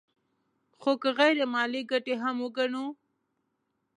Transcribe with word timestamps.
خو 0.79 0.91
که 1.01 1.09
غیر 1.17 1.37
مالي 1.53 1.81
ګټې 1.91 2.15
هم 2.23 2.35
وګڼو 2.43 2.85